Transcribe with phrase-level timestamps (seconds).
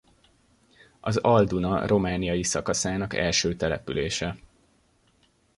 [0.99, 4.37] Az Al-Duna romániai szakaszának első települése.